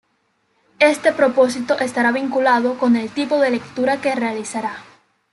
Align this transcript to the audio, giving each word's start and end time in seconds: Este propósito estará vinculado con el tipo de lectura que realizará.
Este 0.79 1.11
propósito 1.13 1.77
estará 1.77 2.11
vinculado 2.11 2.75
con 2.79 2.95
el 2.95 3.11
tipo 3.11 3.37
de 3.39 3.51
lectura 3.51 4.01
que 4.01 4.15
realizará. 4.15 4.79